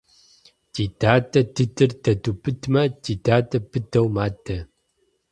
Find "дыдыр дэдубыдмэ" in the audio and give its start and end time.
1.55-2.83